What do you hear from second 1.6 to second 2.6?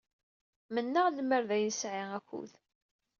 nesɛi akud.